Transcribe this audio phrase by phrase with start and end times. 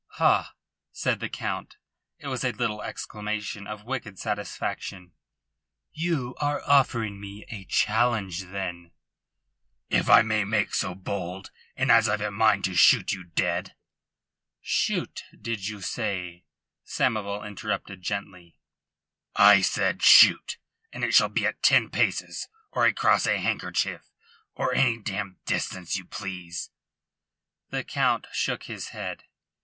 [0.13, 0.55] "Ha!"
[0.91, 1.77] said the Count.
[2.17, 5.11] It was a little exclamation of wicked satisfaction.
[5.91, 8.93] "You are offering me a challenge, then?"
[9.91, 11.51] "If I may make so bold.
[11.75, 13.75] And as I've a mind to shoot you dead"
[14.79, 16.45] "Shoot, did you say?"
[16.83, 18.57] Samoval interrupted gently.
[19.35, 20.57] "I said 'shoot'
[20.91, 24.01] and it shall be at ten paces, or across a handkerchief,
[24.55, 26.71] or any damned distance you please."
[27.69, 29.25] The Count shook his head.